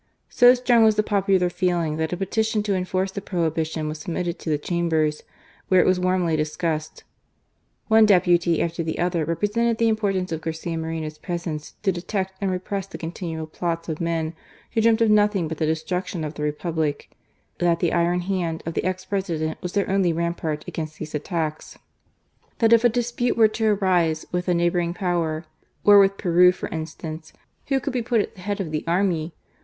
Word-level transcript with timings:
So 0.29 0.55
strong 0.55 0.83
was 0.83 0.95
the 0.95 1.03
popular 1.03 1.47
feeling, 1.47 1.97
that 1.97 2.11
a 2.11 2.17
petition 2.17 2.63
to 2.63 2.73
enforce 2.73 3.11
the 3.11 3.21
prohibition 3.21 3.87
was 3.87 3.99
submitted 3.99 4.39
to 4.39 4.49
the 4.49 4.57
Chambers, 4.57 5.21
where 5.67 5.79
it 5.79 5.85
was 5.85 5.99
warmly 5.99 6.35
discussed. 6.35 7.03
One 7.87 8.07
deputy 8.07 8.63
after 8.63 8.81
the 8.81 8.97
other 8.97 9.23
represented 9.25 9.77
the 9.77 9.87
importance 9.89 10.31
of 10.31 10.41
Garcia 10.41 10.75
Moreno's 10.75 11.19
presence 11.19 11.75
to 11.83 11.91
detect 11.91 12.33
and 12.41 12.49
repress 12.49 12.87
the 12.87 12.97
continual 12.97 13.45
plots 13.45 13.89
of 13.89 14.01
men 14.01 14.33
who 14.71 14.81
dreamt 14.81 15.01
of 15.01 15.11
nothing 15.11 15.47
but 15.47 15.59
the 15.59 15.67
destruction 15.67 16.23
of 16.23 16.33
the 16.33 16.41
Republic; 16.41 17.11
that 17.59 17.79
the" 17.79 17.93
iron 17.93 18.21
hand" 18.21 18.63
of 18.65 18.73
the 18.73 18.83
ex 18.83 19.05
President 19.05 19.61
was 19.61 19.73
their 19.73 19.87
only 19.87 20.11
rampart 20.11 20.65
against 20.67 20.97
these 20.97 21.13
attacks; 21.13 21.77
that 22.57 22.73
if 22.73 22.83
a 22.83 22.89
dispute 22.89 23.37
were 23.37 23.47
to 23.47 23.67
arise 23.67 24.25
with 24.31 24.47
a 24.47 24.55
neighbouring 24.55 24.95
power— 24.95 25.45
war 25.85 25.99
with 25.99 26.17
Peru, 26.17 26.51
for 26.51 26.69
instance— 26.69 27.33
who 27.67 27.79
could 27.79 27.93
be 27.93 28.01
put 28.01 28.19
at 28.21 28.33
the 28.33 28.41
head 28.41 28.59
of 28.59 28.71
the 28.71 28.83
army 28.87 29.35